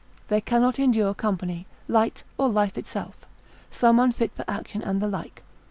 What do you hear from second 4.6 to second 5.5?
and the like.